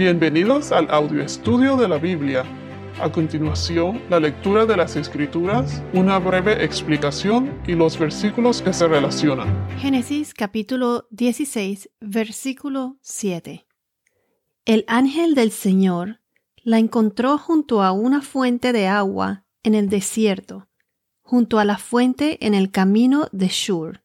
Bienvenidos 0.00 0.72
al 0.72 0.90
audio 0.90 1.22
estudio 1.22 1.76
de 1.76 1.86
la 1.86 1.98
Biblia. 1.98 2.42
A 3.02 3.12
continuación, 3.12 4.00
la 4.08 4.18
lectura 4.18 4.64
de 4.64 4.74
las 4.74 4.96
Escrituras, 4.96 5.82
una 5.92 6.18
breve 6.18 6.64
explicación 6.64 7.60
y 7.66 7.74
los 7.74 7.98
versículos 7.98 8.62
que 8.62 8.72
se 8.72 8.88
relacionan. 8.88 9.68
Génesis 9.76 10.32
capítulo 10.32 11.06
16, 11.10 11.90
versículo 12.00 12.96
7. 13.02 13.66
El 14.64 14.86
ángel 14.88 15.34
del 15.34 15.50
Señor 15.50 16.22
la 16.56 16.78
encontró 16.78 17.36
junto 17.36 17.82
a 17.82 17.92
una 17.92 18.22
fuente 18.22 18.72
de 18.72 18.86
agua 18.86 19.44
en 19.62 19.74
el 19.74 19.90
desierto, 19.90 20.66
junto 21.20 21.58
a 21.58 21.66
la 21.66 21.76
fuente 21.76 22.38
en 22.46 22.54
el 22.54 22.70
camino 22.70 23.28
de 23.32 23.48
Shur. 23.48 24.02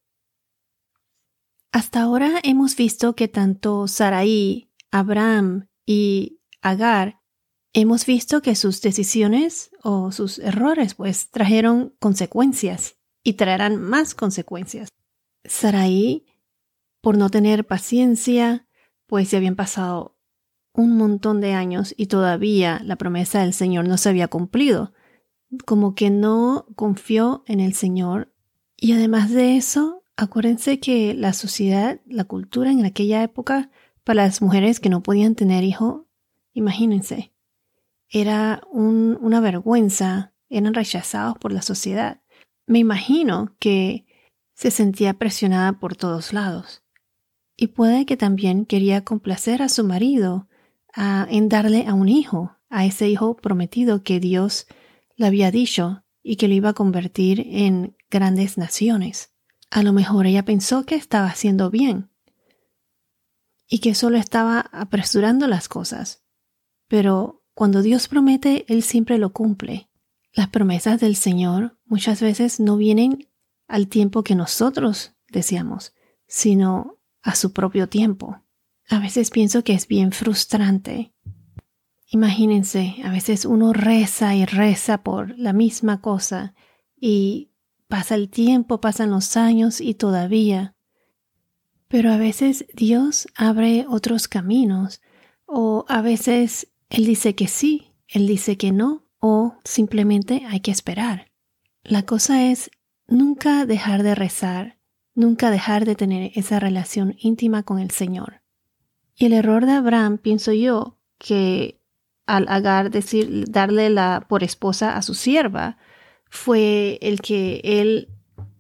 Hasta 1.71 2.01
ahora 2.01 2.41
hemos 2.43 2.75
visto 2.75 3.15
que 3.15 3.29
tanto 3.29 3.87
Sarai, 3.87 4.69
Abraham 4.91 5.69
y 5.85 6.39
Agar 6.61 7.21
hemos 7.73 8.05
visto 8.05 8.41
que 8.41 8.55
sus 8.55 8.81
decisiones 8.81 9.69
o 9.83 10.11
sus 10.11 10.39
errores 10.39 10.95
pues 10.95 11.29
trajeron 11.29 11.93
consecuencias 11.99 12.97
y 13.23 13.33
traerán 13.33 13.79
más 13.81 14.15
consecuencias. 14.15 14.89
Sarai, 15.43 16.25
por 17.01 17.17
no 17.17 17.29
tener 17.29 17.67
paciencia, 17.67 18.67
pues 19.05 19.29
se 19.29 19.37
habían 19.37 19.55
pasado 19.55 20.17
un 20.73 20.97
montón 20.97 21.41
de 21.41 21.53
años 21.53 21.93
y 21.97 22.07
todavía 22.07 22.81
la 22.83 22.95
promesa 22.95 23.41
del 23.41 23.53
Señor 23.53 23.87
no 23.87 23.97
se 23.97 24.09
había 24.09 24.27
cumplido, 24.27 24.93
como 25.65 25.95
que 25.95 26.09
no 26.09 26.65
confió 26.75 27.43
en 27.45 27.59
el 27.59 27.73
Señor. 27.73 28.33
Y 28.77 28.93
además 28.93 29.31
de 29.31 29.55
eso, 29.55 30.03
acuérdense 30.17 30.79
que 30.79 31.13
la 31.13 31.33
sociedad, 31.33 32.01
la 32.05 32.23
cultura 32.23 32.71
en 32.71 32.85
aquella 32.85 33.21
época 33.23 33.69
para 34.05 34.23
las 34.23 34.41
mujeres 34.41 34.79
que 34.79 34.89
no 34.89 35.03
podían 35.03 35.35
tener 35.35 35.65
hijo, 35.65 36.07
imagínense, 36.53 37.33
era 38.07 38.61
una 38.71 39.39
vergüenza, 39.41 40.31
eran 40.47 40.73
rechazados 40.73 41.37
por 41.39 41.51
la 41.51 41.61
sociedad. 41.61 42.21
Me 42.67 42.79
imagino 42.79 43.55
que 43.59 44.05
se 44.53 44.71
sentía 44.71 45.15
presionada 45.15 45.73
por 45.73 45.95
todos 45.95 46.31
lados. 46.31 46.83
Y 47.57 47.67
puede 47.67 48.05
que 48.05 48.15
también 48.15 48.65
quería 48.65 49.03
complacer 49.03 49.61
a 49.61 49.69
su 49.69 49.83
marido 49.83 50.47
en 50.95 51.49
darle 51.49 51.87
a 51.87 51.93
un 51.93 52.07
hijo, 52.07 52.55
a 52.69 52.85
ese 52.85 53.09
hijo 53.09 53.35
prometido 53.35 54.03
que 54.03 54.19
Dios 54.19 54.67
le 55.15 55.25
había 55.25 55.51
dicho 55.51 56.03
y 56.21 56.35
que 56.35 56.47
lo 56.47 56.53
iba 56.53 56.69
a 56.69 56.73
convertir 56.73 57.45
en 57.49 57.97
grandes 58.11 58.57
naciones. 58.57 59.33
A 59.71 59.81
lo 59.81 59.93
mejor 59.93 60.27
ella 60.27 60.45
pensó 60.45 60.85
que 60.85 60.95
estaba 60.95 61.27
haciendo 61.27 61.71
bien, 61.71 62.09
y 63.67 63.79
que 63.79 63.95
solo 63.95 64.17
estaba 64.17 64.59
apresurando 64.71 65.47
las 65.47 65.67
cosas. 65.67 66.23
Pero 66.87 67.43
cuando 67.53 67.81
Dios 67.81 68.07
promete, 68.07 68.65
Él 68.67 68.83
siempre 68.83 69.17
lo 69.17 69.33
cumple. 69.33 69.89
Las 70.33 70.49
promesas 70.49 70.99
del 70.99 71.15
Señor 71.15 71.79
muchas 71.85 72.21
veces 72.21 72.59
no 72.59 72.77
vienen 72.77 73.29
al 73.67 73.87
tiempo 73.87 74.23
que 74.23 74.35
nosotros 74.35 75.15
deseamos, 75.29 75.93
sino 76.27 76.99
a 77.21 77.35
su 77.35 77.53
propio 77.53 77.89
tiempo. 77.89 78.43
A 78.89 78.99
veces 78.99 79.31
pienso 79.31 79.63
que 79.63 79.73
es 79.73 79.87
bien 79.87 80.11
frustrante. 80.11 81.13
Imagínense, 82.07 82.97
a 83.03 83.09
veces 83.09 83.45
uno 83.45 83.73
reza 83.73 84.35
y 84.35 84.45
reza 84.45 85.01
por 85.01 85.37
la 85.39 85.53
misma 85.53 86.01
cosa 86.01 86.53
y 86.95 87.51
pasa 87.87 88.15
el 88.15 88.29
tiempo, 88.29 88.79
pasan 88.79 89.09
los 89.09 89.37
años 89.37 89.81
y 89.81 89.95
todavía 89.95 90.74
pero 91.87 92.11
a 92.11 92.17
veces 92.17 92.65
Dios 92.73 93.27
abre 93.35 93.85
otros 93.87 94.27
caminos 94.27 95.01
o 95.45 95.85
a 95.87 96.01
veces 96.01 96.67
Él 96.89 97.05
dice 97.05 97.35
que 97.35 97.47
sí, 97.47 97.91
Él 98.07 98.27
dice 98.27 98.57
que 98.57 98.71
no 98.71 99.03
o 99.19 99.55
simplemente 99.63 100.43
hay 100.47 100.59
que 100.59 100.71
esperar. 100.71 101.31
La 101.83 102.03
cosa 102.03 102.49
es 102.51 102.71
nunca 103.07 103.65
dejar 103.65 104.03
de 104.03 104.15
rezar, 104.15 104.77
nunca 105.13 105.51
dejar 105.51 105.85
de 105.85 105.95
tener 105.95 106.31
esa 106.35 106.59
relación 106.59 107.15
íntima 107.19 107.63
con 107.63 107.79
el 107.79 107.91
Señor. 107.91 108.41
Y 109.15 109.25
el 109.25 109.33
error 109.33 109.65
de 109.65 109.73
Abraham, 109.73 110.17
pienso 110.17 110.51
yo, 110.51 110.97
que 111.17 111.79
al 112.25 112.47
Agar 112.49 112.89
decir, 112.89 113.45
darle 113.49 113.89
la 113.89 114.25
por 114.27 114.43
esposa 114.43 114.97
a 114.97 115.01
su 115.01 115.13
sierva, 115.13 115.77
fue 116.29 116.97
el 117.01 117.21
que 117.21 117.61
él 117.63 118.09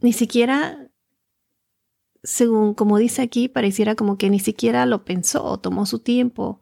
ni 0.01 0.13
siquiera 0.13 0.84
según 2.25 2.73
como 2.73 2.97
dice 2.97 3.21
aquí, 3.21 3.47
pareciera 3.47 3.95
como 3.95 4.17
que 4.17 4.29
ni 4.29 4.39
siquiera 4.39 4.85
lo 4.85 5.05
pensó, 5.05 5.57
tomó 5.59 5.85
su 5.85 5.99
tiempo, 5.99 6.59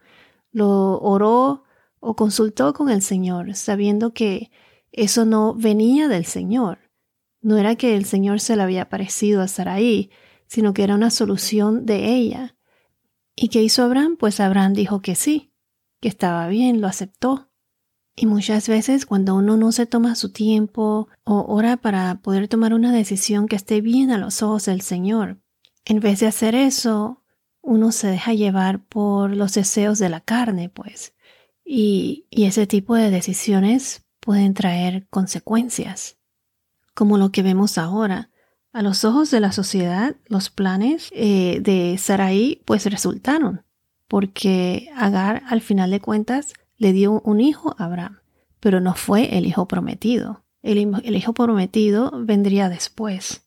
lo 0.51 0.99
oró 0.99 1.63
o 1.99 2.15
consultó 2.15 2.73
con 2.73 2.89
el 2.89 3.01
Señor, 3.01 3.55
sabiendo 3.55 4.13
que 4.13 4.51
eso 4.91 5.25
no 5.25 5.55
venía 5.55 6.07
del 6.07 6.25
Señor. 6.25 6.91
No 7.41 7.57
era 7.57 7.75
que 7.75 7.95
el 7.95 8.05
Señor 8.05 8.39
se 8.41 8.55
le 8.55 8.63
había 8.63 8.89
parecido 8.89 9.41
a 9.41 9.47
Sarai, 9.47 10.11
sino 10.47 10.73
que 10.73 10.83
era 10.83 10.95
una 10.95 11.09
solución 11.09 11.85
de 11.85 12.13
ella. 12.13 12.55
¿Y 13.35 13.47
qué 13.47 13.63
hizo 13.63 13.83
Abraham? 13.83 14.17
Pues 14.17 14.39
Abraham 14.39 14.73
dijo 14.73 15.01
que 15.01 15.15
sí, 15.15 15.53
que 16.01 16.09
estaba 16.09 16.47
bien, 16.47 16.81
lo 16.81 16.87
aceptó. 16.87 17.49
Y 18.15 18.27
muchas 18.27 18.67
veces 18.67 19.05
cuando 19.05 19.33
uno 19.35 19.57
no 19.57 19.71
se 19.71 19.87
toma 19.87 20.15
su 20.15 20.31
tiempo 20.31 21.07
o 21.23 21.45
ora 21.47 21.77
para 21.77 22.21
poder 22.21 22.47
tomar 22.47 22.73
una 22.73 22.93
decisión 22.93 23.47
que 23.47 23.55
esté 23.55 23.81
bien 23.81 24.11
a 24.11 24.19
los 24.19 24.43
ojos 24.43 24.65
del 24.65 24.81
Señor, 24.81 25.42
en 25.85 25.99
vez 25.99 26.19
de 26.19 26.27
hacer 26.27 26.55
eso, 26.55 27.23
uno 27.61 27.91
se 27.91 28.07
deja 28.07 28.33
llevar 28.33 28.83
por 28.83 29.35
los 29.35 29.53
deseos 29.53 29.99
de 29.99 30.09
la 30.09 30.21
carne, 30.21 30.69
pues. 30.69 31.13
Y, 31.65 32.25
ese 32.31 32.67
tipo 32.67 32.95
de 32.95 33.09
decisiones 33.09 34.05
pueden 34.19 34.53
traer 34.53 35.07
consecuencias, 35.09 36.17
como 36.93 37.17
lo 37.17 37.31
que 37.31 37.43
vemos 37.43 37.77
ahora. 37.77 38.29
A 38.73 38.81
los 38.81 39.05
ojos 39.05 39.29
de 39.31 39.39
la 39.39 39.51
sociedad, 39.51 40.15
los 40.27 40.49
planes 40.49 41.09
eh, 41.13 41.59
de 41.61 41.97
Sarai 41.97 42.61
pues 42.65 42.85
resultaron, 42.85 43.63
porque 44.07 44.89
Agar 44.95 45.43
al 45.47 45.61
final 45.61 45.91
de 45.91 45.99
cuentas 45.99 46.53
le 46.77 46.91
dio 46.91 47.21
un 47.21 47.39
hijo 47.39 47.75
a 47.77 47.85
Abraham, 47.85 48.19
pero 48.59 48.81
no 48.81 48.95
fue 48.95 49.37
el 49.37 49.45
hijo 49.45 49.67
prometido. 49.67 50.43
el 50.63 51.15
hijo 51.15 51.33
prometido 51.33 52.11
vendría 52.15 52.67
después. 52.67 53.43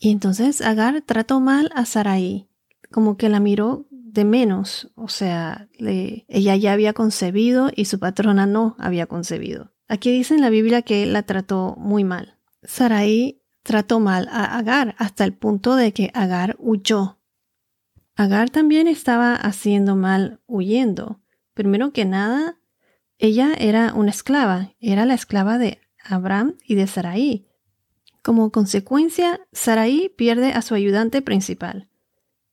Y 0.00 0.10
entonces 0.10 0.60
Agar 0.60 1.02
trató 1.02 1.40
mal 1.40 1.70
a 1.74 1.84
Sarai, 1.84 2.48
como 2.90 3.16
que 3.16 3.28
la 3.28 3.40
miró 3.40 3.86
de 3.90 4.24
menos, 4.24 4.90
o 4.94 5.08
sea, 5.08 5.68
ella 5.78 6.56
ya 6.56 6.72
había 6.72 6.92
concebido 6.92 7.70
y 7.74 7.86
su 7.86 7.98
patrona 7.98 8.46
no 8.46 8.76
había 8.78 9.06
concebido. 9.06 9.72
Aquí 9.88 10.12
dice 10.12 10.34
en 10.34 10.40
la 10.40 10.50
Biblia 10.50 10.82
que 10.82 11.04
la 11.04 11.24
trató 11.24 11.74
muy 11.78 12.04
mal. 12.04 12.38
Sarai 12.62 13.42
trató 13.64 13.98
mal 13.98 14.28
a 14.30 14.56
Agar 14.56 14.94
hasta 14.98 15.24
el 15.24 15.34
punto 15.34 15.74
de 15.74 15.92
que 15.92 16.10
Agar 16.14 16.56
huyó. 16.58 17.18
Agar 18.14 18.50
también 18.50 18.86
estaba 18.86 19.34
haciendo 19.34 19.96
mal 19.96 20.40
huyendo. 20.46 21.20
Primero 21.54 21.92
que 21.92 22.04
nada, 22.04 22.58
ella 23.18 23.52
era 23.58 23.92
una 23.94 24.10
esclava, 24.10 24.72
era 24.80 25.06
la 25.06 25.14
esclava 25.14 25.58
de 25.58 25.80
Abraham 26.04 26.54
y 26.64 26.76
de 26.76 26.86
Sarai. 26.86 27.47
Como 28.28 28.52
consecuencia, 28.52 29.40
Sarai 29.52 30.12
pierde 30.14 30.52
a 30.52 30.60
su 30.60 30.74
ayudante 30.74 31.22
principal, 31.22 31.88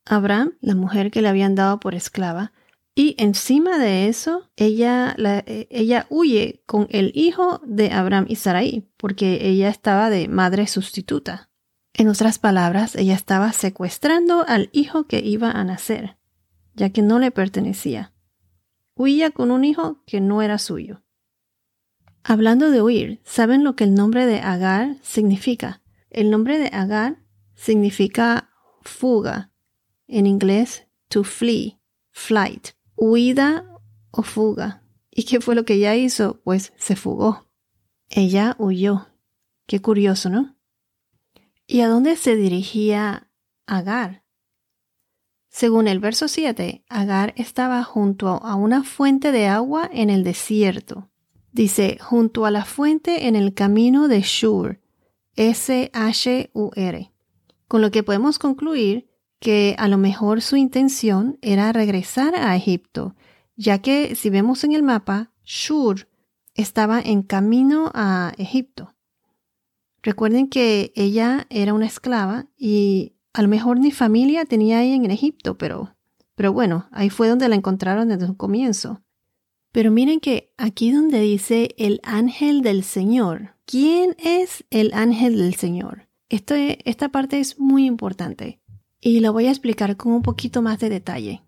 Abraham, 0.06 0.54
la 0.62 0.74
mujer 0.74 1.12
que 1.12 1.22
le 1.22 1.28
habían 1.28 1.54
dado 1.54 1.82
por 1.82 1.96
esclava, 1.96 2.54
y 2.96 3.14
encima 3.18 3.78
de 3.78 4.08
eso, 4.08 4.50
ella, 4.56 5.14
eh, 5.18 5.68
ella 5.70 6.08
huye 6.10 6.64
con 6.66 6.88
el 6.92 7.12
hijo 7.14 7.60
de 7.66 7.92
Abraham 7.92 8.26
y 8.30 8.38
Sarai, 8.38 8.88
porque 8.96 9.50
ella 9.50 9.68
estaba 9.68 10.10
de 10.10 10.30
madre 10.30 10.66
sustituta. 10.68 11.50
En 11.94 12.08
otras 12.08 12.40
palabras, 12.40 12.96
ella 12.96 13.14
estaba 13.14 13.52
secuestrando 13.52 14.46
al 14.48 14.70
hijo 14.72 15.08
que 15.08 15.20
iba 15.20 15.52
a 15.52 15.66
nacer, 15.66 16.16
ya 16.74 16.92
que 16.92 17.02
no 17.02 17.20
le 17.20 17.32
pertenecía. 17.32 18.14
Huía 18.96 19.32
con 19.32 19.52
un 19.52 19.66
hijo 19.66 20.02
que 20.06 20.22
no 20.22 20.42
era 20.42 20.58
suyo. 20.58 21.02
Hablando 22.28 22.72
de 22.72 22.82
huir, 22.82 23.22
¿saben 23.24 23.64
lo 23.64 23.76
que 23.76 23.84
el 23.84 23.94
nombre 23.94 24.26
de 24.26 24.40
Agar 24.40 24.98
significa? 25.04 25.84
El 26.10 26.32
nombre 26.32 26.58
de 26.58 26.70
Agar 26.70 27.22
significa 27.54 28.50
fuga. 28.82 29.52
En 30.08 30.26
inglés, 30.26 30.88
to 31.08 31.24
flee, 31.24 31.80
flight, 32.10 32.70
huida 32.96 33.70
o 34.10 34.24
fuga. 34.24 34.82
¿Y 35.12 35.26
qué 35.26 35.40
fue 35.40 35.54
lo 35.54 35.66
que 35.66 35.76
ella 35.76 35.96
hizo? 35.96 36.42
Pues 36.44 36.74
se 36.78 36.96
fugó. 36.96 37.46
Ella 38.10 38.56
huyó. 38.58 39.06
Qué 39.68 39.80
curioso, 39.80 40.32
¿no? 40.32 40.58
¿Y 41.68 41.82
a 41.82 41.88
dónde 41.88 42.16
se 42.16 42.36
dirigía 42.36 43.30
Agar? 43.68 44.26
Según 45.48 45.88
el 45.88 46.00
verso 46.00 46.28
7, 46.28 46.86
Agar 46.90 47.36
estaba 47.38 47.84
junto 47.84 48.30
a 48.30 48.56
una 48.56 48.84
fuente 48.84 49.32
de 49.32 49.46
agua 49.46 49.88
en 49.94 50.10
el 50.10 50.24
desierto. 50.24 51.12
Dice, 51.56 51.98
junto 52.02 52.46
a 52.46 52.52
la 52.52 52.66
fuente 52.66 53.28
en 53.28 53.36
el 53.36 53.54
camino 53.54 54.08
de 54.08 54.22
Shur, 54.22 54.82
S-H-U-R. 55.36 57.12
Con 57.68 57.82
lo 57.82 57.92
que 57.92 58.04
podemos 58.04 58.40
concluir 58.40 59.10
que 59.40 59.76
a 59.78 59.88
lo 59.88 59.98
mejor 59.98 60.42
su 60.42 60.58
intención 60.58 61.38
era 61.42 61.72
regresar 61.72 62.36
a 62.36 62.56
Egipto 62.56 63.16
ya 63.56 63.80
que 63.80 64.16
si 64.16 64.30
vemos 64.30 64.64
en 64.64 64.74
el 64.74 64.84
mapa, 64.84 65.32
Shur 65.44 66.10
estaba 66.54 67.00
en 67.00 67.24
camino 67.24 67.92
a 67.94 68.34
Egipto. 68.38 68.94
Recuerden 70.02 70.50
que 70.50 70.92
ella 70.96 71.48
era 71.50 71.74
una 71.74 71.86
esclava 71.86 72.48
y 72.58 73.16
a 73.34 73.42
lo 73.42 73.48
mejor 73.48 73.80
ni 73.80 73.92
familia 73.92 74.46
tenía 74.46 74.80
ahí 74.80 74.92
en 74.92 75.10
Egipto, 75.10 75.58
pero, 75.58 75.96
pero 76.36 76.54
bueno, 76.54 76.88
ahí 76.92 77.10
fue 77.10 77.28
donde 77.28 77.50
la 77.50 77.56
encontraron 77.56 78.10
desde 78.10 78.26
un 78.26 78.36
comienzo. 78.36 79.02
Pero 79.76 79.92
miren 79.92 80.22
que 80.22 80.54
aquí 80.56 80.90
donde 80.90 81.20
dice 81.20 81.76
el 81.78 82.00
ángel 82.04 82.62
del 82.62 82.82
Señor, 82.82 83.58
¿quién 83.66 84.16
es 84.20 84.64
el 84.70 84.94
ángel 84.94 85.38
del 85.38 85.56
Señor? 85.56 86.08
esta 86.30 87.10
parte 87.10 87.42
es 87.42 87.60
muy 87.60 87.86
importante 87.86 88.62
y 89.02 89.20
lo 89.20 89.34
voy 89.34 89.48
a 89.48 89.50
explicar 89.50 89.98
con 89.98 90.14
un 90.14 90.22
poquito 90.22 90.62
más 90.62 90.80
de 90.80 90.88
detalle. 90.88 91.44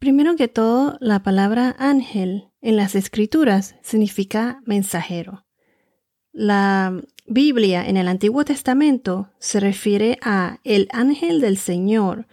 Primero 0.00 0.34
que 0.34 0.48
todo, 0.48 0.96
la 1.00 1.22
palabra 1.22 1.76
ángel 1.78 2.48
en 2.62 2.74
las 2.74 2.96
escrituras 2.96 3.76
significa 3.80 4.60
mensajero. 4.66 5.46
La 6.32 7.00
Biblia 7.28 7.88
en 7.88 7.96
el 7.96 8.08
Antiguo 8.08 8.44
Testamento 8.44 9.30
se 9.38 9.60
refiere 9.60 10.18
a 10.20 10.58
el 10.64 10.88
ángel 10.90 11.40
del 11.40 11.58
Señor, 11.58 12.26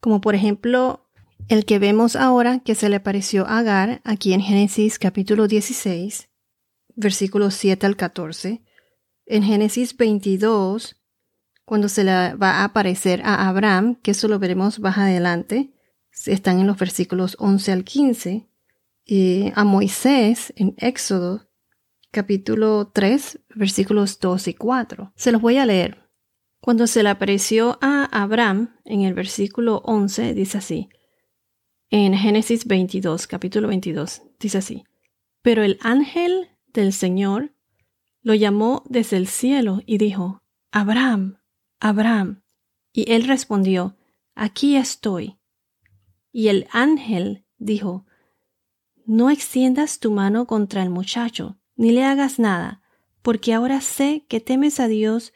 como 0.00 0.20
por 0.20 0.34
ejemplo 0.34 1.08
el 1.48 1.64
que 1.64 1.78
vemos 1.78 2.16
ahora 2.16 2.60
que 2.60 2.74
se 2.74 2.88
le 2.88 2.96
apareció 2.96 3.46
a 3.46 3.58
Agar 3.58 4.00
aquí 4.04 4.32
en 4.32 4.40
Génesis 4.40 4.98
capítulo 4.98 5.48
16, 5.48 6.28
versículos 6.94 7.54
7 7.54 7.86
al 7.86 7.96
14, 7.96 8.62
en 9.26 9.42
Génesis 9.42 9.96
22, 9.96 10.96
cuando 11.64 11.88
se 11.88 12.04
le 12.04 12.34
va 12.34 12.60
a 12.60 12.64
aparecer 12.64 13.22
a 13.24 13.48
Abraham, 13.48 13.96
que 14.02 14.12
eso 14.12 14.28
lo 14.28 14.38
veremos 14.38 14.80
más 14.80 14.98
adelante, 14.98 15.72
están 16.26 16.60
en 16.60 16.66
los 16.66 16.78
versículos 16.78 17.36
11 17.38 17.72
al 17.72 17.84
15, 17.84 18.48
y 19.04 19.52
a 19.54 19.64
Moisés 19.64 20.52
en 20.56 20.74
Éxodo 20.78 21.48
capítulo 22.10 22.90
3, 22.92 23.40
versículos 23.54 24.20
2 24.20 24.48
y 24.48 24.54
4. 24.54 25.12
Se 25.16 25.32
los 25.32 25.40
voy 25.40 25.56
a 25.56 25.66
leer. 25.66 26.08
Cuando 26.60 26.86
se 26.86 27.02
le 27.02 27.08
apareció 27.08 27.78
a 27.80 28.04
Abraham, 28.04 28.76
en 28.84 29.00
el 29.00 29.14
versículo 29.14 29.78
11, 29.84 30.34
dice 30.34 30.58
así, 30.58 30.88
en 31.94 32.14
Génesis 32.14 32.64
22, 32.64 33.26
capítulo 33.26 33.68
22, 33.68 34.22
dice 34.40 34.56
así, 34.56 34.84
pero 35.42 35.62
el 35.62 35.78
ángel 35.82 36.48
del 36.72 36.94
Señor 36.94 37.52
lo 38.22 38.32
llamó 38.32 38.82
desde 38.88 39.18
el 39.18 39.26
cielo 39.26 39.82
y 39.84 39.98
dijo, 39.98 40.42
Abraham, 40.70 41.36
Abraham. 41.80 42.44
Y 42.94 43.12
él 43.12 43.24
respondió, 43.24 43.94
aquí 44.34 44.76
estoy. 44.76 45.38
Y 46.32 46.48
el 46.48 46.66
ángel 46.72 47.44
dijo, 47.58 48.06
no 49.04 49.28
extiendas 49.28 49.98
tu 49.98 50.12
mano 50.12 50.46
contra 50.46 50.82
el 50.82 50.88
muchacho, 50.88 51.58
ni 51.76 51.92
le 51.92 52.04
hagas 52.04 52.38
nada, 52.38 52.80
porque 53.20 53.52
ahora 53.52 53.82
sé 53.82 54.24
que 54.28 54.40
temes 54.40 54.80
a 54.80 54.88
Dios, 54.88 55.34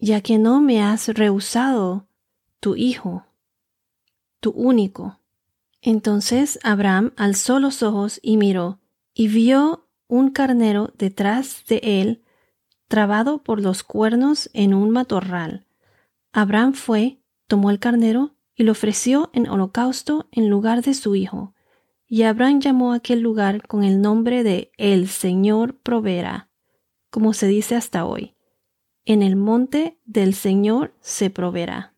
ya 0.00 0.20
que 0.20 0.36
no 0.36 0.60
me 0.60 0.82
has 0.82 1.06
rehusado 1.06 2.08
tu 2.58 2.74
hijo, 2.74 3.24
tu 4.40 4.50
único. 4.50 5.19
Entonces 5.82 6.58
Abraham 6.62 7.12
alzó 7.16 7.58
los 7.58 7.82
ojos 7.82 8.20
y 8.22 8.36
miró, 8.36 8.80
y 9.14 9.28
vio 9.28 9.88
un 10.08 10.30
carnero 10.30 10.92
detrás 10.98 11.64
de 11.68 11.80
él, 11.82 12.22
trabado 12.88 13.42
por 13.42 13.60
los 13.60 13.82
cuernos 13.82 14.50
en 14.52 14.74
un 14.74 14.90
matorral. 14.90 15.66
Abraham 16.32 16.74
fue, 16.74 17.20
tomó 17.46 17.70
el 17.70 17.78
carnero 17.78 18.34
y 18.54 18.64
lo 18.64 18.72
ofreció 18.72 19.30
en 19.32 19.48
holocausto 19.48 20.28
en 20.32 20.50
lugar 20.50 20.82
de 20.82 20.94
su 20.94 21.14
hijo. 21.14 21.54
Y 22.06 22.22
Abraham 22.24 22.60
llamó 22.60 22.92
a 22.92 22.96
aquel 22.96 23.20
lugar 23.20 23.66
con 23.66 23.84
el 23.84 24.02
nombre 24.02 24.42
de 24.42 24.72
El 24.76 25.08
Señor 25.08 25.78
proveerá, 25.78 26.50
como 27.08 27.32
se 27.32 27.46
dice 27.46 27.76
hasta 27.76 28.04
hoy. 28.04 28.34
En 29.04 29.22
el 29.22 29.36
monte 29.36 29.98
del 30.04 30.34
Señor 30.34 30.94
se 31.00 31.30
proveerá. 31.30 31.94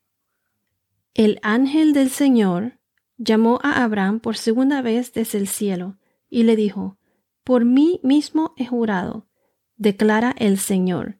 El 1.15 1.41
ángel 1.43 1.95
del 1.95 2.11
Señor 2.11 2.79
llamó 3.23 3.61
a 3.63 3.85
Abraham 3.85 4.21
por 4.21 4.37
segunda 4.37 4.83
vez 4.83 5.13
desde 5.13 5.39
el 5.39 5.47
cielo 5.47 5.97
y 6.29 6.43
le 6.43 6.57
dijo, 6.57 6.99
Por 7.45 7.65
mí 7.65 8.01
mismo 8.03 8.53
he 8.57 8.67
jurado, 8.67 9.27
declara 9.77 10.35
el 10.39 10.59
Señor, 10.59 11.19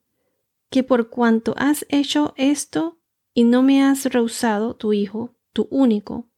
que 0.69 0.83
por 0.83 1.11
cuanto 1.11 1.55
has 1.57 1.87
hecho 1.89 2.35
esto 2.37 2.99
y 3.35 3.45
no 3.45 3.63
me 3.63 3.83
has 3.83 4.05
rehusado 4.07 4.75
tu 4.75 4.93
hijo, 4.93 5.35
tu 5.53 5.69
único, 5.71 6.29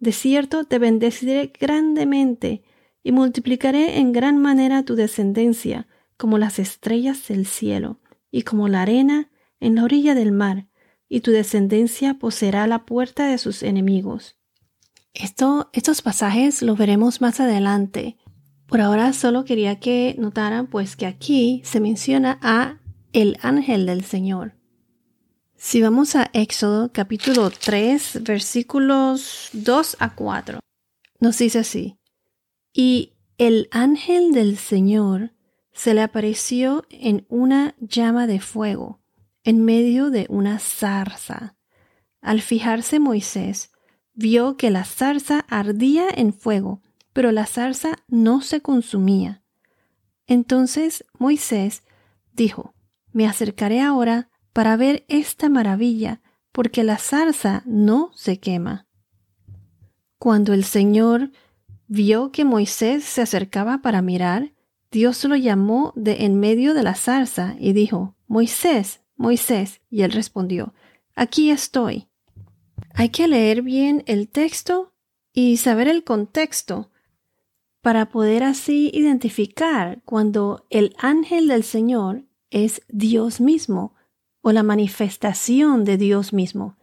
de 0.00 0.12
cierto 0.12 0.64
te 0.64 0.78
bendeciré 0.78 1.52
grandemente 1.58 2.62
y 3.04 3.12
multiplicaré 3.12 3.98
en 3.98 4.12
gran 4.12 4.38
manera 4.38 4.84
tu 4.84 4.96
descendencia 4.96 5.86
como 6.16 6.38
las 6.38 6.58
estrellas 6.58 7.28
del 7.28 7.46
cielo 7.46 8.00
y 8.30 8.42
como 8.42 8.68
la 8.68 8.82
arena 8.82 9.30
en 9.60 9.76
la 9.76 9.84
orilla 9.84 10.14
del 10.14 10.32
mar, 10.32 10.66
y 11.08 11.20
tu 11.20 11.30
descendencia 11.30 12.14
poseerá 12.14 12.66
la 12.66 12.84
puerta 12.84 13.26
de 13.26 13.38
sus 13.38 13.62
enemigos. 13.62 14.41
Esto, 15.14 15.70
estos 15.72 16.02
pasajes 16.02 16.62
los 16.62 16.78
veremos 16.78 17.20
más 17.20 17.40
adelante. 17.40 18.16
Por 18.66 18.80
ahora 18.80 19.12
solo 19.12 19.44
quería 19.44 19.78
que 19.78 20.14
notaran 20.18 20.66
pues 20.66 20.96
que 20.96 21.06
aquí 21.06 21.60
se 21.64 21.80
menciona 21.80 22.38
a 22.40 22.78
el 23.12 23.36
ángel 23.42 23.84
del 23.86 24.04
Señor. 24.04 24.54
Si 25.54 25.82
vamos 25.82 26.16
a 26.16 26.30
Éxodo 26.32 26.90
capítulo 26.92 27.50
3 27.50 28.22
versículos 28.22 29.50
2 29.52 29.96
a 30.00 30.14
4, 30.14 30.60
nos 31.20 31.38
dice 31.38 31.60
así, 31.60 31.98
y 32.72 33.12
el 33.38 33.68
ángel 33.70 34.32
del 34.32 34.56
Señor 34.56 35.34
se 35.72 35.94
le 35.94 36.00
apareció 36.00 36.84
en 36.90 37.26
una 37.28 37.74
llama 37.78 38.26
de 38.26 38.40
fuego, 38.40 39.00
en 39.44 39.64
medio 39.64 40.10
de 40.10 40.26
una 40.30 40.58
zarza. 40.58 41.56
Al 42.20 42.40
fijarse 42.40 42.98
Moisés, 42.98 43.71
vio 44.14 44.56
que 44.56 44.70
la 44.70 44.84
zarza 44.84 45.44
ardía 45.48 46.06
en 46.14 46.32
fuego, 46.32 46.80
pero 47.12 47.32
la 47.32 47.46
zarza 47.46 47.98
no 48.08 48.40
se 48.40 48.60
consumía. 48.60 49.42
Entonces 50.26 51.04
Moisés 51.18 51.82
dijo, 52.32 52.74
Me 53.12 53.26
acercaré 53.26 53.80
ahora 53.80 54.30
para 54.52 54.76
ver 54.76 55.04
esta 55.08 55.48
maravilla, 55.48 56.20
porque 56.52 56.84
la 56.84 56.98
zarza 56.98 57.62
no 57.66 58.10
se 58.14 58.38
quema. 58.38 58.86
Cuando 60.18 60.52
el 60.52 60.64
Señor 60.64 61.32
vio 61.88 62.30
que 62.30 62.44
Moisés 62.44 63.04
se 63.04 63.22
acercaba 63.22 63.82
para 63.82 64.02
mirar, 64.02 64.52
Dios 64.90 65.24
lo 65.24 65.36
llamó 65.36 65.92
de 65.96 66.24
en 66.24 66.38
medio 66.38 66.74
de 66.74 66.82
la 66.82 66.94
zarza 66.94 67.56
y 67.58 67.72
dijo, 67.72 68.14
Moisés, 68.26 69.00
Moisés, 69.16 69.80
y 69.90 70.02
él 70.02 70.12
respondió, 70.12 70.74
Aquí 71.14 71.50
estoy. 71.50 72.08
Hay 72.94 73.08
que 73.08 73.28
leer 73.28 73.62
bien 73.62 74.02
el 74.06 74.28
texto 74.28 74.92
y 75.32 75.56
saber 75.56 75.88
el 75.88 76.04
contexto 76.04 76.90
para 77.80 78.10
poder 78.10 78.44
así 78.44 78.90
identificar 78.94 80.02
cuando 80.04 80.66
el 80.70 80.94
ángel 80.98 81.48
del 81.48 81.64
Señor 81.64 82.24
es 82.50 82.82
Dios 82.88 83.40
mismo 83.40 83.94
o 84.42 84.52
la 84.52 84.62
manifestación 84.62 85.84
de 85.84 85.96
Dios 85.96 86.32
mismo, 86.32 86.76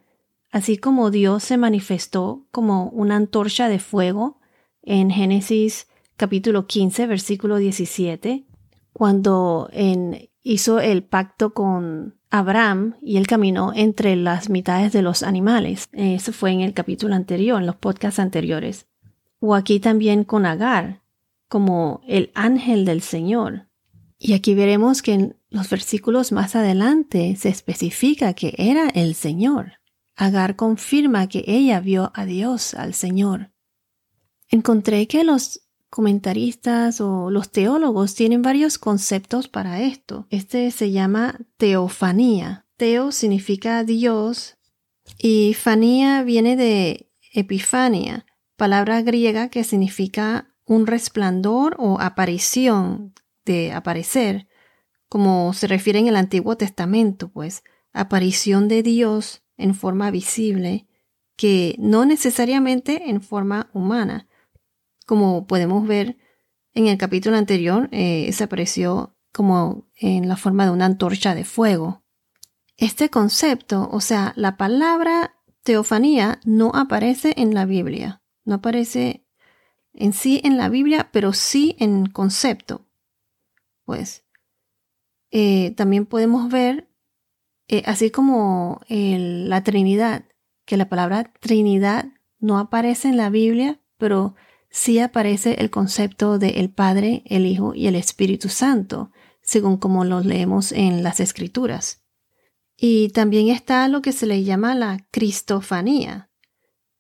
así 0.51 0.77
como 0.77 1.11
Dios 1.11 1.43
se 1.43 1.57
manifestó 1.57 2.47
como 2.51 2.89
una 2.89 3.15
antorcha 3.15 3.69
de 3.69 3.79
fuego 3.79 4.39
en 4.81 5.11
Génesis 5.11 5.87
capítulo 6.17 6.67
15, 6.67 7.07
versículo 7.07 7.57
17, 7.57 8.45
cuando 8.91 9.69
hizo 10.41 10.79
el 10.79 11.03
pacto 11.03 11.53
con 11.53 12.18
Abraham 12.29 12.95
y 13.01 13.17
él 13.17 13.27
caminó 13.27 13.73
entre 13.73 14.15
las 14.15 14.49
mitades 14.49 14.93
de 14.93 15.01
los 15.01 15.23
animales. 15.23 15.89
Eso 15.91 16.31
fue 16.31 16.51
en 16.51 16.61
el 16.61 16.73
capítulo 16.73 17.15
anterior, 17.15 17.59
en 17.59 17.65
los 17.65 17.75
podcasts 17.75 18.19
anteriores. 18.19 18.87
O 19.39 19.55
aquí 19.55 19.79
también 19.79 20.23
con 20.23 20.45
Agar, 20.45 21.01
como 21.47 22.01
el 22.07 22.31
ángel 22.35 22.85
del 22.85 23.01
Señor. 23.01 23.67
Y 24.19 24.33
aquí 24.33 24.53
veremos 24.53 25.01
que 25.01 25.13
en 25.13 25.37
los 25.49 25.69
versículos 25.69 26.31
más 26.31 26.55
adelante 26.55 27.35
se 27.35 27.49
especifica 27.49 28.33
que 28.33 28.53
era 28.57 28.89
el 28.89 29.15
Señor. 29.15 29.79
Agar 30.15 30.55
confirma 30.55 31.27
que 31.27 31.43
ella 31.47 31.79
vio 31.79 32.11
a 32.13 32.25
Dios, 32.25 32.73
al 32.73 32.93
Señor. 32.93 33.51
Encontré 34.49 35.07
que 35.07 35.23
los 35.23 35.61
comentaristas 35.89 37.01
o 37.01 37.29
los 37.31 37.51
teólogos 37.51 38.15
tienen 38.15 38.41
varios 38.41 38.77
conceptos 38.77 39.47
para 39.47 39.81
esto. 39.81 40.27
Este 40.29 40.71
se 40.71 40.91
llama 40.91 41.39
teofanía. 41.57 42.65
Teo 42.77 43.11
significa 43.11 43.83
Dios 43.83 44.57
y 45.17 45.53
fanía 45.55 46.23
viene 46.23 46.55
de 46.55 47.09
epifania, 47.33 48.25
palabra 48.55 49.01
griega 49.01 49.49
que 49.49 49.63
significa 49.63 50.53
un 50.65 50.87
resplandor 50.87 51.75
o 51.79 51.99
aparición 51.99 53.13
de 53.43 53.71
aparecer, 53.71 54.47
como 55.09 55.53
se 55.53 55.67
refiere 55.67 55.99
en 55.99 56.07
el 56.07 56.15
Antiguo 56.15 56.55
Testamento, 56.55 57.29
pues 57.29 57.63
aparición 57.91 58.67
de 58.67 58.83
Dios 58.83 59.43
en 59.57 59.73
forma 59.73 60.11
visible, 60.11 60.87
que 61.35 61.75
no 61.79 62.05
necesariamente 62.05 63.09
en 63.09 63.21
forma 63.21 63.69
humana, 63.73 64.28
como 65.09 65.47
podemos 65.47 65.87
ver 65.87 66.19
en 66.75 66.85
el 66.85 66.99
capítulo 66.99 67.35
anterior, 67.35 67.89
eh, 67.91 68.31
se 68.31 68.43
apareció 68.43 69.17
como 69.33 69.89
en 69.95 70.29
la 70.29 70.37
forma 70.37 70.65
de 70.65 70.69
una 70.69 70.85
antorcha 70.85 71.33
de 71.33 71.45
fuego. 71.45 72.03
Este 72.77 73.09
concepto, 73.09 73.89
o 73.91 74.01
sea, 74.01 74.33
la 74.35 74.55
palabra 74.55 75.33
teofanía 75.63 76.39
no 76.45 76.69
aparece 76.75 77.33
en 77.37 77.55
la 77.55 77.65
Biblia, 77.65 78.21
no 78.45 78.53
aparece 78.53 79.25
en 79.93 80.13
sí 80.13 80.41
en 80.43 80.57
la 80.57 80.69
Biblia, 80.69 81.09
pero 81.11 81.33
sí 81.33 81.75
en 81.79 82.05
concepto. 82.05 82.85
Pues 83.85 84.23
eh, 85.31 85.71
también 85.71 86.05
podemos 86.05 86.51
ver, 86.51 86.87
eh, 87.67 87.81
así 87.87 88.11
como 88.11 88.81
la 88.89 89.63
Trinidad, 89.63 90.25
que 90.65 90.77
la 90.77 90.87
palabra 90.87 91.33
Trinidad 91.39 92.05
no 92.37 92.59
aparece 92.59 93.07
en 93.07 93.17
la 93.17 93.31
Biblia, 93.31 93.81
pero 93.97 94.35
sí 94.69 94.99
aparece 94.99 95.55
el 95.59 95.69
concepto 95.69 96.39
de 96.39 96.49
el 96.59 96.69
Padre, 96.69 97.23
el 97.25 97.45
Hijo 97.45 97.73
y 97.73 97.87
el 97.87 97.95
Espíritu 97.95 98.49
Santo, 98.49 99.11
según 99.41 99.77
como 99.77 100.05
los 100.05 100.25
leemos 100.25 100.71
en 100.71 101.03
las 101.03 101.19
Escrituras. 101.19 102.03
Y 102.77 103.09
también 103.09 103.49
está 103.49 103.87
lo 103.87 104.01
que 104.01 104.11
se 104.11 104.25
le 104.25 104.43
llama 104.43 104.75
la 104.75 105.05
Cristofanía, 105.11 106.29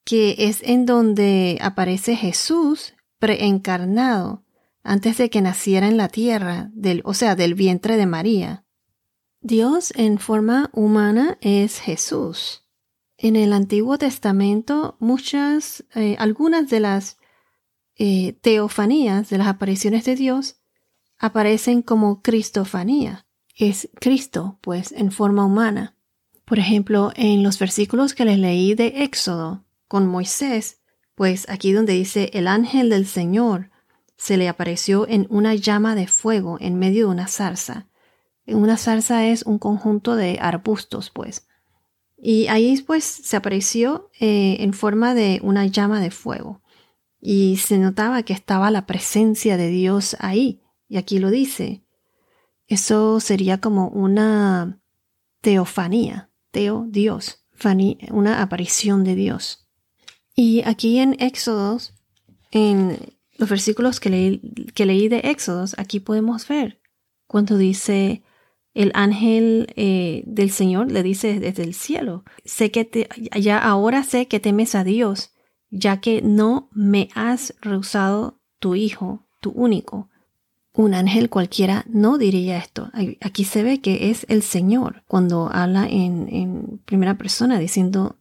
que 0.03 0.35
es 0.39 0.61
en 0.63 0.85
donde 0.85 1.57
aparece 1.61 2.15
Jesús 2.15 2.95
preencarnado 3.19 4.43
antes 4.83 5.17
de 5.17 5.29
que 5.29 5.41
naciera 5.41 5.87
en 5.87 5.97
la 5.97 6.07
tierra, 6.07 6.71
o 7.03 7.13
sea, 7.13 7.35
del 7.35 7.53
vientre 7.53 7.97
de 7.97 8.05
María. 8.05 8.65
Dios 9.41 9.93
en 9.95 10.17
forma 10.17 10.69
humana 10.73 11.37
es 11.41 11.79
Jesús. 11.79 12.65
En 13.17 13.35
el 13.35 13.53
Antiguo 13.53 13.97
Testamento, 13.97 14.97
muchas, 14.99 15.85
eh, 15.93 16.15
algunas 16.19 16.69
de 16.69 16.79
las 16.79 17.18
eh, 18.01 18.37
teofanías 18.41 19.29
de 19.29 19.37
las 19.37 19.47
apariciones 19.47 20.05
de 20.05 20.15
Dios 20.15 20.55
aparecen 21.17 21.81
como 21.81 22.21
cristofanía. 22.21 23.27
Es 23.57 23.89
Cristo, 23.99 24.57
pues, 24.61 24.93
en 24.93 25.11
forma 25.11 25.45
humana. 25.45 25.97
Por 26.45 26.59
ejemplo, 26.59 27.11
en 27.17 27.43
los 27.43 27.59
versículos 27.59 28.13
que 28.13 28.23
les 28.23 28.39
leí 28.39 28.73
de 28.73 29.03
Éxodo 29.03 29.65
con 29.89 30.07
Moisés, 30.07 30.79
pues 31.13 31.49
aquí 31.49 31.73
donde 31.73 31.91
dice 31.91 32.31
el 32.33 32.47
ángel 32.47 32.89
del 32.89 33.05
Señor 33.05 33.69
se 34.15 34.37
le 34.37 34.47
apareció 34.47 35.05
en 35.05 35.27
una 35.29 35.53
llama 35.53 35.93
de 35.93 36.07
fuego 36.07 36.57
en 36.61 36.79
medio 36.79 37.07
de 37.07 37.11
una 37.11 37.27
zarza. 37.27 37.89
Una 38.47 38.77
zarza 38.77 39.27
es 39.27 39.43
un 39.43 39.59
conjunto 39.59 40.15
de 40.15 40.39
arbustos, 40.41 41.09
pues. 41.09 41.47
Y 42.17 42.47
ahí 42.47 42.81
pues 42.81 43.03
se 43.03 43.35
apareció 43.35 44.09
eh, 44.21 44.57
en 44.61 44.71
forma 44.73 45.13
de 45.13 45.41
una 45.43 45.65
llama 45.65 45.99
de 45.99 46.11
fuego 46.11 46.61
y 47.21 47.57
se 47.57 47.77
notaba 47.77 48.23
que 48.23 48.33
estaba 48.33 48.71
la 48.71 48.85
presencia 48.85 49.57
de 49.57 49.69
Dios 49.69 50.15
ahí. 50.19 50.61
Y 50.87 50.97
aquí 50.97 51.19
lo 51.19 51.29
dice. 51.29 51.83
Eso 52.67 53.19
sería 53.19 53.59
como 53.59 53.87
una 53.87 54.81
teofanía, 55.41 56.29
teo 56.51 56.85
Dios, 56.87 57.45
una 58.11 58.41
aparición 58.41 59.03
de 59.03 59.15
Dios. 59.15 59.67
Y 60.35 60.61
aquí 60.65 60.99
en 60.99 61.15
Éxodos, 61.19 61.93
en 62.51 62.97
los 63.37 63.49
versículos 63.49 63.99
que 63.99 64.09
leí, 64.09 64.39
que 64.73 64.85
leí 64.85 65.09
de 65.09 65.19
Éxodos, 65.19 65.75
aquí 65.77 65.99
podemos 65.99 66.47
ver 66.47 66.79
cuando 67.27 67.57
dice 67.57 68.23
el 68.73 68.91
ángel 68.93 69.73
eh, 69.75 70.23
del 70.25 70.51
Señor 70.51 70.91
le 70.91 71.03
dice 71.03 71.39
desde 71.39 71.63
el 71.63 71.73
cielo, 71.73 72.23
sé 72.45 72.71
que 72.71 72.85
te, 72.85 73.09
ya 73.39 73.57
ahora 73.57 74.03
sé 74.03 74.27
que 74.27 74.39
temes 74.39 74.75
a 74.75 74.83
Dios 74.83 75.31
ya 75.71 76.01
que 76.01 76.21
no 76.21 76.69
me 76.71 77.09
has 77.15 77.53
rehusado 77.61 78.39
tu 78.59 78.75
hijo, 78.75 79.25
tu 79.39 79.51
único. 79.51 80.09
Un 80.73 80.93
ángel 80.93 81.29
cualquiera 81.29 81.83
no 81.87 82.17
diría 82.17 82.57
esto. 82.57 82.89
Aquí 83.21 83.43
se 83.43 83.63
ve 83.63 83.81
que 83.81 84.11
es 84.11 84.25
el 84.29 84.43
Señor 84.43 85.03
cuando 85.07 85.49
habla 85.51 85.87
en, 85.89 86.81
primera 86.85 87.17
persona 87.17 87.59
diciendo, 87.59 88.17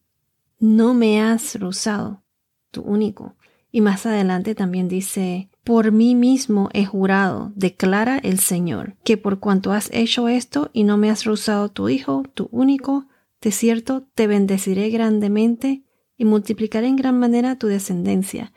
no 0.58 0.94
me 0.94 1.20
has 1.20 1.54
rehusado, 1.54 2.22
tu 2.70 2.82
único. 2.82 3.36
Y 3.70 3.80
más 3.80 4.06
adelante 4.06 4.54
también 4.54 4.88
dice, 4.88 5.50
por 5.62 5.92
mí 5.92 6.14
mismo 6.14 6.70
he 6.72 6.86
jurado, 6.86 7.52
declara 7.54 8.18
el 8.18 8.38
Señor, 8.38 8.96
que 9.04 9.18
por 9.18 9.38
cuanto 9.40 9.72
has 9.72 9.90
hecho 9.92 10.28
esto 10.28 10.70
y 10.72 10.84
no 10.84 10.96
me 10.96 11.10
has 11.10 11.24
rehusado 11.24 11.68
tu 11.68 11.90
hijo, 11.90 12.22
tu 12.34 12.48
único, 12.50 13.06
de 13.42 13.52
cierto 13.52 14.04
te 14.14 14.26
bendeciré 14.26 14.88
grandemente 14.90 15.84
y 16.18 16.26
multiplicaré 16.26 16.88
en 16.88 16.96
gran 16.96 17.18
manera 17.18 17.56
tu 17.56 17.68
descendencia. 17.68 18.52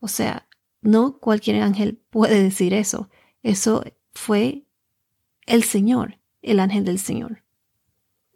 O 0.00 0.08
sea, 0.08 0.46
no 0.82 1.18
cualquier 1.18 1.62
ángel 1.62 2.02
puede 2.10 2.42
decir 2.42 2.74
eso. 2.74 3.08
Eso 3.42 3.84
fue 4.12 4.66
el 5.46 5.62
Señor, 5.62 6.18
el 6.42 6.60
ángel 6.60 6.84
del 6.84 6.98
Señor. 6.98 7.42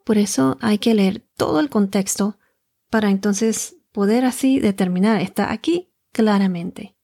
Por 0.05 0.17
eso 0.17 0.57
hay 0.63 0.79
que 0.79 0.95
leer 0.95 1.27
todo 1.37 1.61
el 1.61 1.69
contexto 1.69 2.39
para 2.89 3.11
entonces 3.11 3.77
poder 3.93 4.25
así 4.25 4.61
determinar, 4.61 5.21
está 5.21 5.53
aquí 5.53 5.91
claramente. 6.13 6.95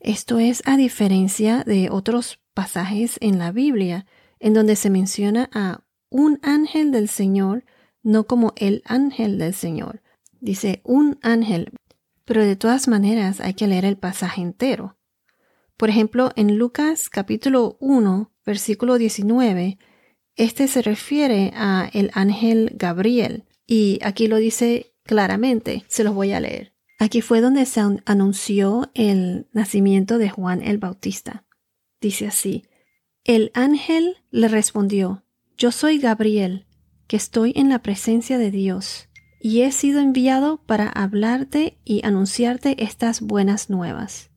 Esto 0.00 0.38
es 0.38 0.62
a 0.66 0.76
diferencia 0.76 1.62
de 1.62 1.90
otros 1.90 2.40
pasajes 2.54 3.18
en 3.20 3.38
la 3.38 3.52
Biblia 3.52 4.06
en 4.40 4.54
donde 4.54 4.76
se 4.76 4.90
menciona 4.90 5.48
a 5.52 5.84
un 6.08 6.40
ángel 6.42 6.90
del 6.90 7.08
Señor 7.08 7.64
no 8.06 8.28
como 8.28 8.52
el 8.56 8.82
ángel 8.86 9.36
del 9.36 9.52
Señor, 9.52 10.00
Dice 10.46 10.80
un 10.84 11.18
ángel, 11.22 11.72
pero 12.24 12.46
de 12.46 12.54
todas 12.54 12.86
maneras 12.86 13.40
hay 13.40 13.54
que 13.54 13.66
leer 13.66 13.84
el 13.84 13.98
pasaje 13.98 14.40
entero. 14.40 14.96
Por 15.76 15.90
ejemplo, 15.90 16.30
en 16.36 16.56
Lucas 16.56 17.08
capítulo 17.10 17.76
1, 17.80 18.30
versículo 18.46 18.96
19, 18.96 19.76
este 20.36 20.68
se 20.68 20.82
refiere 20.82 21.50
a 21.56 21.90
el 21.92 22.12
ángel 22.14 22.70
Gabriel 22.76 23.42
y 23.66 23.98
aquí 24.04 24.28
lo 24.28 24.36
dice 24.36 24.94
claramente, 25.02 25.82
se 25.88 26.04
los 26.04 26.14
voy 26.14 26.30
a 26.30 26.38
leer. 26.38 26.74
Aquí 27.00 27.22
fue 27.22 27.40
donde 27.40 27.66
se 27.66 27.80
anunció 28.04 28.88
el 28.94 29.48
nacimiento 29.50 30.16
de 30.16 30.30
Juan 30.30 30.62
el 30.62 30.78
Bautista. 30.78 31.44
Dice 32.00 32.28
así, 32.28 32.62
el 33.24 33.50
ángel 33.54 34.18
le 34.30 34.46
respondió, 34.46 35.24
yo 35.58 35.72
soy 35.72 35.98
Gabriel, 35.98 36.68
que 37.08 37.16
estoy 37.16 37.52
en 37.56 37.68
la 37.68 37.80
presencia 37.80 38.38
de 38.38 38.52
Dios 38.52 39.08
y 39.46 39.62
he 39.62 39.70
sido 39.70 40.00
enviado 40.00 40.56
para 40.66 40.88
hablarte 40.88 41.78
y 41.84 42.04
anunciarte 42.04 42.82
estas 42.82 43.20
buenas 43.20 43.70
nuevas. 43.70 44.28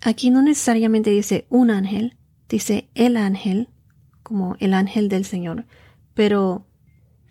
Aquí 0.00 0.30
no 0.30 0.40
necesariamente 0.40 1.10
dice 1.10 1.46
un 1.48 1.72
ángel, 1.72 2.16
dice 2.48 2.88
el 2.94 3.16
ángel, 3.16 3.70
como 4.22 4.54
el 4.60 4.72
ángel 4.72 5.08
del 5.08 5.24
Señor, 5.24 5.66
pero 6.14 6.64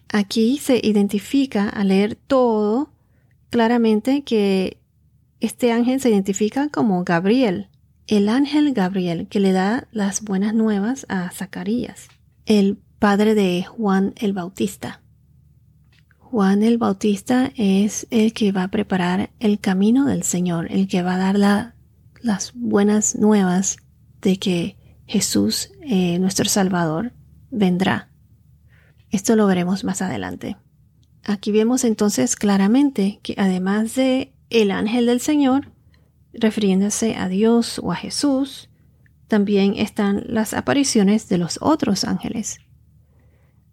aquí 0.09 0.57
se 0.57 0.81
identifica 0.83 1.69
al 1.69 1.87
leer 1.87 2.15
todo 2.15 2.91
claramente 3.49 4.23
que 4.23 4.81
este 5.39 5.71
ángel 5.71 6.01
se 6.01 6.09
identifica 6.09 6.67
como 6.67 7.05
Gabriel, 7.05 7.69
el 8.07 8.27
ángel 8.27 8.73
Gabriel 8.73 9.29
que 9.29 9.39
le 9.39 9.53
da 9.53 9.87
las 9.93 10.21
buenas 10.21 10.53
nuevas 10.53 11.05
a 11.07 11.31
Zacarías, 11.31 12.09
el 12.45 12.77
padre 12.99 13.35
de 13.35 13.63
Juan 13.63 14.15
el 14.17 14.33
Bautista. 14.33 15.01
Juan 16.31 16.63
el 16.63 16.77
Bautista 16.77 17.51
es 17.57 18.07
el 18.09 18.31
que 18.31 18.53
va 18.53 18.63
a 18.63 18.67
preparar 18.69 19.31
el 19.41 19.59
camino 19.59 20.05
del 20.05 20.23
Señor, 20.23 20.71
el 20.71 20.87
que 20.87 21.03
va 21.03 21.15
a 21.15 21.17
dar 21.17 21.73
las 22.21 22.53
buenas 22.55 23.17
nuevas 23.17 23.75
de 24.21 24.39
que 24.39 24.77
Jesús, 25.07 25.71
eh, 25.81 26.19
nuestro 26.19 26.45
Salvador, 26.45 27.11
vendrá. 27.49 28.11
Esto 29.09 29.35
lo 29.35 29.45
veremos 29.45 29.83
más 29.83 30.01
adelante. 30.01 30.55
Aquí 31.25 31.51
vemos 31.51 31.83
entonces 31.83 32.37
claramente 32.37 33.19
que 33.23 33.35
además 33.37 33.95
de 33.95 34.31
el 34.49 34.71
ángel 34.71 35.07
del 35.07 35.19
Señor, 35.19 35.73
refiriéndose 36.31 37.17
a 37.17 37.27
Dios 37.27 37.77
o 37.83 37.91
a 37.91 37.97
Jesús, 37.97 38.69
también 39.27 39.73
están 39.75 40.23
las 40.27 40.53
apariciones 40.53 41.27
de 41.27 41.39
los 41.39 41.59
otros 41.61 42.05
ángeles. 42.05 42.59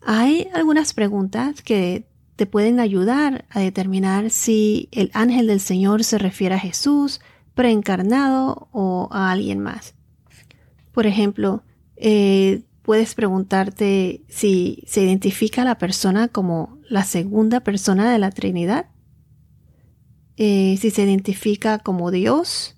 Hay 0.01 0.49
algunas 0.53 0.93
preguntas 0.93 1.63
que 1.63 2.08
te 2.39 2.47
pueden 2.47 2.79
ayudar 2.79 3.47
a 3.51 3.59
determinar 3.59 4.31
si 4.31 4.89
el 4.93 5.11
ángel 5.13 5.49
del 5.49 5.59
Señor 5.59 6.05
se 6.05 6.19
refiere 6.19 6.55
a 6.55 6.61
Jesús, 6.61 7.21
preencarnado 7.55 8.69
o 8.71 9.09
a 9.11 9.33
alguien 9.33 9.59
más. 9.59 9.97
Por 10.93 11.09
ejemplo, 11.09 11.65
eh, 11.97 12.63
puedes 12.83 13.17
preguntarte 13.17 14.23
si 14.29 14.85
se 14.87 15.03
identifica 15.03 15.63
a 15.63 15.65
la 15.65 15.79
persona 15.79 16.29
como 16.29 16.79
la 16.89 17.03
segunda 17.03 17.59
persona 17.59 18.13
de 18.13 18.21
la 18.21 18.31
Trinidad, 18.31 18.87
eh, 20.37 20.77
si 20.81 20.91
se 20.91 21.03
identifica 21.03 21.81
como 21.81 22.13
Dios 22.13 22.77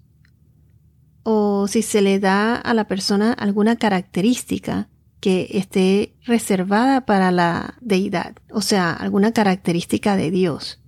o 1.23 1.69
si 1.69 1.83
se 1.83 2.01
le 2.01 2.19
da 2.19 2.57
a 2.57 2.73
la 2.73 2.87
persona 2.89 3.35
alguna 3.35 3.77
característica 3.77 4.89
que 5.21 5.49
esté 5.53 6.15
reservada 6.25 7.05
para 7.05 7.31
la 7.31 7.75
deidad, 7.81 8.37
o 8.51 8.63
sea, 8.63 8.93
alguna 8.93 9.33
característica 9.33 10.17
de 10.17 10.31
Dios, 10.31 10.81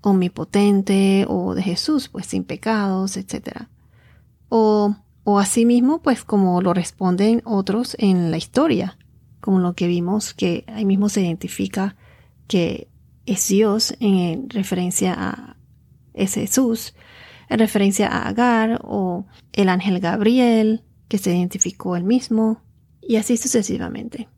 omnipotente 0.00 1.26
o 1.28 1.54
de 1.54 1.62
Jesús, 1.62 2.08
pues 2.08 2.26
sin 2.26 2.44
pecados, 2.44 3.16
etc. 3.16 3.66
o 4.48 4.94
asimismo, 5.38 6.00
pues 6.00 6.24
como 6.24 6.62
lo 6.62 6.72
responden 6.72 7.42
otros 7.44 7.96
en 7.98 8.30
la 8.30 8.38
historia, 8.38 8.96
como 9.40 9.58
lo 9.58 9.74
que 9.74 9.86
vimos 9.86 10.32
que 10.32 10.64
ahí 10.68 10.86
mismo 10.86 11.10
se 11.10 11.20
identifica 11.20 11.96
que 12.46 12.88
es 13.26 13.46
Dios 13.48 13.94
en 14.00 14.48
referencia 14.48 15.14
a 15.16 15.58
es 16.14 16.34
Jesús, 16.34 16.94
en 17.48 17.58
referencia 17.58 18.08
a 18.08 18.28
Agar 18.28 18.80
o 18.82 19.26
el 19.52 19.68
ángel 19.68 20.00
Gabriel, 20.00 20.82
que 21.08 21.18
se 21.18 21.34
identificó 21.34 21.96
él 21.96 22.04
mismo, 22.04 22.60
y 23.08 23.16
así 23.16 23.38
sucesivamente. 23.38 24.28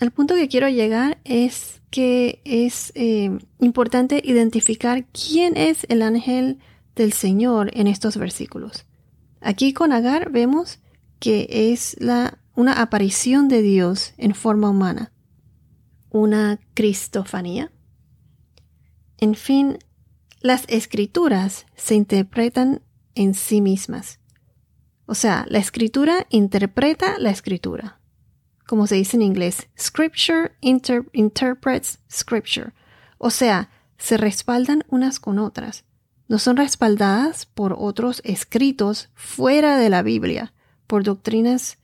El 0.00 0.12
punto 0.12 0.34
que 0.34 0.48
quiero 0.48 0.66
llegar 0.68 1.20
es 1.24 1.82
que 1.90 2.40
es 2.46 2.90
eh, 2.94 3.38
importante 3.60 4.22
identificar 4.24 5.04
quién 5.08 5.58
es 5.58 5.84
el 5.90 6.00
ángel 6.00 6.58
del 6.96 7.12
Señor 7.12 7.70
en 7.74 7.86
estos 7.86 8.16
versículos. 8.16 8.86
Aquí 9.42 9.74
con 9.74 9.92
Agar 9.92 10.32
vemos 10.32 10.78
que 11.20 11.46
es 11.50 11.94
la, 12.00 12.38
una 12.54 12.80
aparición 12.80 13.48
de 13.48 13.60
Dios 13.60 14.14
en 14.16 14.34
forma 14.34 14.70
humana, 14.70 15.12
una 16.08 16.60
cristofanía. 16.72 17.70
En 19.18 19.34
fin, 19.34 19.78
las 20.40 20.64
escrituras 20.68 21.66
se 21.76 21.94
interpretan 21.94 22.80
en 23.14 23.34
sí 23.34 23.60
mismas. 23.60 24.18
O 25.12 25.14
sea, 25.14 25.44
la 25.50 25.58
escritura 25.58 26.26
interpreta 26.30 27.18
la 27.18 27.28
escritura. 27.28 28.00
Como 28.66 28.86
se 28.86 28.94
dice 28.94 29.18
en 29.18 29.22
inglés, 29.22 29.68
scripture 29.78 30.52
interprets 30.62 31.98
scripture. 32.10 32.72
O 33.18 33.28
sea, 33.28 33.68
se 33.98 34.16
respaldan 34.16 34.84
unas 34.88 35.20
con 35.20 35.38
otras 35.38 35.84
no 36.32 36.38
son 36.38 36.56
respaldadas 36.56 37.44
por 37.44 37.76
otros 37.78 38.22
escritos 38.24 39.10
fuera 39.14 39.76
de 39.76 39.90
la 39.90 40.00
Biblia, 40.00 40.54
por 40.86 41.04
doctrinas 41.04 41.76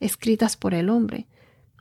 escritas 0.00 0.56
por 0.56 0.74
el 0.74 0.90
hombre. 0.90 1.28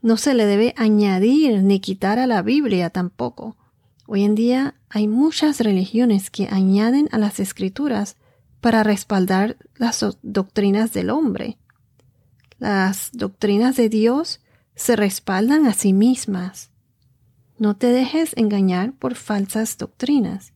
No 0.04 0.18
se 0.18 0.36
le 0.36 0.46
debe 0.46 0.76
añadir 0.78 1.64
ni 1.64 1.80
quitar 1.80 2.20
a 2.20 2.28
la 2.28 2.44
Biblia 2.44 2.92
tampoco. 2.92 3.58
Hoy 4.06 4.24
en 4.24 4.36
día 4.36 4.76
hay 4.88 5.08
muchas 5.08 5.62
religiones 5.62 6.30
que 6.30 6.48
añaden 6.48 7.10
a 7.12 7.18
las 7.18 7.40
escrituras 7.40 8.18
para 8.62 8.84
respaldar 8.84 9.58
las 9.76 10.06
doctrinas 10.22 10.94
del 10.94 11.10
hombre. 11.10 11.58
Las 12.60 13.10
doctrinas 13.12 13.76
de 13.76 13.90
Dios 13.90 14.40
se 14.76 14.96
respaldan 14.96 15.66
a 15.66 15.74
sí 15.74 15.94
mismas. 15.94 16.70
No 17.58 17.76
te 17.76 17.88
dejes 17.88 18.34
engañar 18.38 18.94
por 18.94 19.16
falsas 19.16 19.78
doctrinas. 19.78 20.54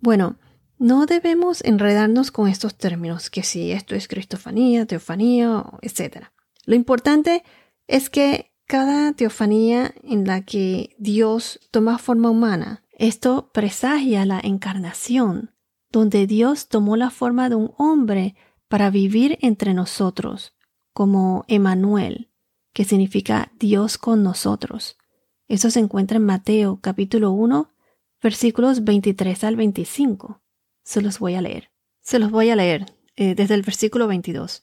Bueno, 0.00 0.36
no 0.78 1.06
debemos 1.06 1.62
enredarnos 1.64 2.30
con 2.30 2.48
estos 2.48 2.76
términos, 2.76 3.30
que 3.30 3.42
si 3.42 3.70
esto 3.70 3.94
es 3.94 4.08
cristofanía, 4.08 4.86
teofanía, 4.86 5.64
etc. 5.80 6.26
Lo 6.66 6.74
importante 6.74 7.44
es 7.86 8.10
que 8.10 8.52
cada 8.66 9.12
teofanía 9.12 9.94
en 10.02 10.26
la 10.26 10.42
que 10.42 10.94
Dios 10.98 11.60
toma 11.70 11.98
forma 11.98 12.30
humana, 12.30 12.82
esto 12.92 13.50
presagia 13.52 14.26
la 14.26 14.40
encarnación, 14.40 15.53
donde 15.94 16.26
Dios 16.26 16.66
tomó 16.66 16.96
la 16.96 17.08
forma 17.08 17.48
de 17.48 17.54
un 17.54 17.72
hombre 17.78 18.34
para 18.66 18.90
vivir 18.90 19.38
entre 19.42 19.74
nosotros, 19.74 20.52
como 20.92 21.44
Emanuel, 21.46 22.32
que 22.72 22.84
significa 22.84 23.52
Dios 23.60 23.96
con 23.96 24.24
nosotros. 24.24 24.98
Eso 25.46 25.70
se 25.70 25.78
encuentra 25.78 26.16
en 26.16 26.24
Mateo 26.24 26.80
capítulo 26.82 27.30
1, 27.30 27.72
versículos 28.20 28.82
23 28.82 29.44
al 29.44 29.54
25. 29.54 30.42
Se 30.82 31.00
los 31.00 31.20
voy 31.20 31.36
a 31.36 31.42
leer. 31.42 31.70
Se 32.00 32.18
los 32.18 32.32
voy 32.32 32.50
a 32.50 32.56
leer 32.56 32.86
eh, 33.14 33.36
desde 33.36 33.54
el 33.54 33.62
versículo 33.62 34.08
22. 34.08 34.62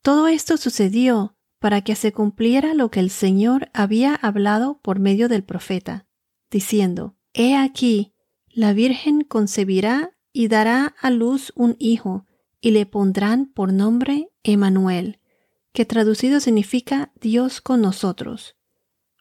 Todo 0.00 0.28
esto 0.28 0.56
sucedió 0.56 1.34
para 1.58 1.80
que 1.80 1.96
se 1.96 2.12
cumpliera 2.12 2.72
lo 2.72 2.88
que 2.88 3.00
el 3.00 3.10
Señor 3.10 3.68
había 3.72 4.14
hablado 4.14 4.78
por 4.80 5.00
medio 5.00 5.28
del 5.28 5.42
profeta, 5.42 6.06
diciendo, 6.52 7.16
He 7.32 7.56
aquí, 7.56 8.14
la 8.46 8.72
Virgen 8.72 9.22
concebirá 9.22 10.12
y 10.32 10.48
dará 10.48 10.94
a 11.00 11.10
luz 11.10 11.52
un 11.54 11.76
hijo, 11.78 12.26
y 12.60 12.70
le 12.70 12.86
pondrán 12.86 13.46
por 13.46 13.72
nombre 13.72 14.30
Emanuel, 14.42 15.18
que 15.72 15.84
traducido 15.84 16.40
significa 16.40 17.12
Dios 17.20 17.60
con 17.60 17.80
nosotros. 17.80 18.56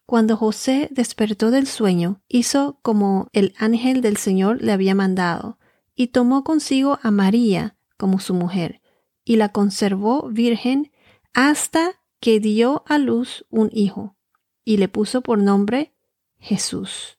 Cuando 0.06 0.36
José 0.38 0.90
despertó 0.92 1.52
del 1.52 1.68
sueño, 1.68 2.22
hizo 2.28 2.80
como 2.82 3.30
el 3.32 3.54
ángel 3.58 4.02
del 4.02 4.18
Señor 4.18 4.62
le 4.62 4.72
había 4.72 4.94
mandado, 4.94 5.58
y 5.96 6.08
tomó 6.08 6.44
consigo 6.44 7.00
a 7.02 7.12
María 7.12 7.78
como 7.98 8.20
su 8.20 8.34
mujer, 8.34 8.82
y 9.24 9.38
la 9.38 9.50
conservó 9.50 10.30
virgen 10.30 10.92
hasta 11.34 12.02
que 12.20 12.40
dio 12.40 12.84
a 12.88 12.98
luz 12.98 13.46
un 13.50 13.70
hijo, 13.74 14.16
y 14.66 14.78
le 14.78 14.88
puso 14.88 15.22
por 15.22 15.40
nombre 15.40 15.94
Jesús. 16.40 17.18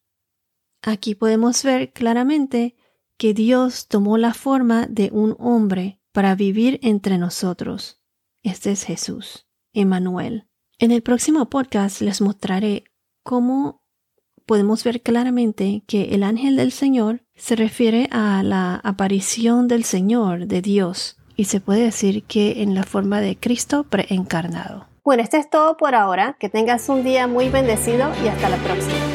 Aquí 0.83 1.15
podemos 1.15 1.63
ver 1.63 1.93
claramente 1.93 2.77
que 3.23 3.35
Dios 3.35 3.87
tomó 3.87 4.19
la 4.19 4.35
forma 4.35 4.89
de 4.89 5.09
un 5.13 5.37
hombre 5.39 6.01
para 6.11 6.35
vivir 6.35 6.81
entre 6.83 7.19
nosotros. 7.19 8.03
Este 8.43 8.73
es 8.73 8.83
Jesús, 8.83 9.47
Emmanuel. 9.73 10.49
En 10.81 10.91
el 10.91 11.03
próximo 11.03 11.49
podcast 11.49 12.01
les 12.01 12.21
mostraré 12.21 12.83
cómo 13.23 13.85
podemos 14.45 14.83
ver 14.83 15.03
claramente 15.03 15.85
que 15.87 16.17
el 16.17 16.25
ángel 16.25 16.57
del 16.57 16.73
Señor 16.73 17.23
se 17.37 17.55
refiere 17.55 18.09
a 18.11 18.43
la 18.43 18.81
aparición 18.83 19.69
del 19.69 19.85
Señor, 19.85 20.49
de 20.49 20.61
Dios, 20.61 21.17
y 21.37 21.45
se 21.45 21.61
puede 21.61 21.85
decir 21.85 22.25
que 22.25 22.61
en 22.65 22.75
la 22.75 22.83
forma 22.83 23.21
de 23.21 23.37
Cristo 23.37 23.85
preencarnado. 23.85 24.89
Bueno, 25.05 25.23
esto 25.23 25.37
es 25.37 25.49
todo 25.49 25.77
por 25.77 25.95
ahora. 25.95 26.37
Que 26.41 26.49
tengas 26.49 26.89
un 26.89 27.05
día 27.05 27.29
muy 27.29 27.51
bendecido 27.51 28.11
y 28.25 28.27
hasta 28.27 28.49
la 28.49 28.57
próxima. 28.57 29.12